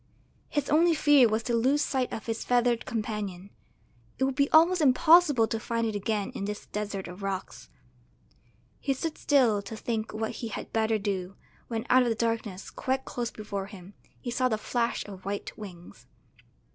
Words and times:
His 0.49 0.67
only 0.67 0.95
fear 0.95 1.29
was 1.29 1.43
to 1.43 1.53
lose 1.53 1.83
sight 1.83 2.11
of 2.11 2.25
his 2.25 2.43
feathered 2.43 2.87
companion; 2.87 3.51
it 4.17 4.23
would 4.23 4.33
be 4.33 4.49
almost 4.49 4.81
impossible 4.81 5.47
to 5.47 5.59
find 5.59 5.85
it 5.85 5.93
again 5.93 6.31
in 6.31 6.45
this 6.45 6.65
desert 6.65 7.07
of 7.07 7.21
rocks. 7.21 7.69
He 8.79 8.95
stood 8.95 9.15
still 9.19 9.61
to 9.61 9.77
think 9.77 10.11
what 10.11 10.31
he 10.31 10.47
had 10.47 10.73
better 10.73 10.97
do, 10.97 11.35
when 11.67 11.85
out 11.87 12.01
of 12.01 12.09
the 12.09 12.15
darkness, 12.15 12.71
quite 12.71 13.05
close 13.05 13.29
before 13.29 13.67
him, 13.67 13.93
he 14.19 14.31
saw 14.31 14.49
the 14.49 14.57
flash 14.57 15.05
of 15.05 15.23
white 15.23 15.55
wings. 15.55 16.07